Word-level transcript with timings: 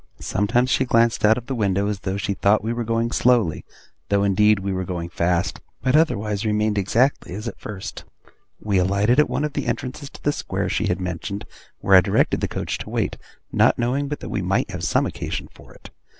Sometimes 0.19 0.71
she 0.71 0.83
glanced 0.83 1.23
out 1.23 1.37
of 1.37 1.45
the 1.45 1.53
window, 1.53 1.85
as 1.85 1.99
though 1.99 2.17
she 2.17 2.33
thought 2.33 2.63
we 2.63 2.73
were 2.73 2.83
going 2.83 3.11
slowly, 3.11 3.63
though 4.09 4.23
indeed 4.23 4.57
we 4.57 4.73
were 4.73 4.83
going 4.83 5.09
fast; 5.09 5.59
but 5.83 5.95
otherwise 5.95 6.43
remained 6.43 6.79
exactly 6.79 7.35
as 7.35 7.47
at 7.47 7.59
first. 7.59 8.03
We 8.59 8.79
alighted 8.79 9.19
at 9.19 9.29
one 9.29 9.43
of 9.43 9.53
the 9.53 9.67
entrances 9.67 10.09
to 10.09 10.23
the 10.23 10.33
Square 10.33 10.69
she 10.69 10.87
had 10.87 10.99
mentioned, 10.99 11.45
where 11.81 11.95
I 11.95 12.01
directed 12.01 12.41
the 12.41 12.47
coach 12.47 12.79
to 12.79 12.89
wait, 12.89 13.15
not 13.51 13.77
knowing 13.77 14.07
but 14.07 14.21
that 14.21 14.29
we 14.29 14.41
might 14.41 14.71
have 14.71 14.83
some 14.83 15.05
occasion 15.05 15.49
for 15.53 15.71
it. 15.71 15.91